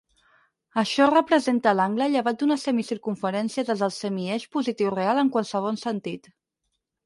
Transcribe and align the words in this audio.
Això 0.81 1.05
representa 1.09 1.73
l'angle 1.79 2.07
llevat 2.15 2.39
d'una 2.41 2.57
semicircumferència 2.63 3.67
des 3.69 3.87
del 3.87 3.95
semieix 4.01 4.49
positiu 4.59 4.93
real 4.99 5.25
en 5.27 5.33
qualsevol 5.39 5.83
sentit. 5.87 6.35